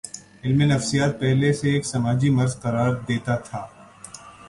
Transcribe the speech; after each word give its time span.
علم 0.43 0.61
نفسیات 0.71 1.19
پہلے 1.19 1.49
اسے 1.49 1.67
ایک 1.73 1.85
سماجی 1.85 2.29
مرض 2.37 2.53
قرار 2.61 2.91
دیتا 3.07 3.35
تھا۔ 3.47 3.61